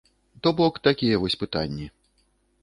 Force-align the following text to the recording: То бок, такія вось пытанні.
То 0.45 0.53
бок, 0.59 0.79
такія 0.87 1.19
вось 1.25 1.37
пытанні. 1.43 1.89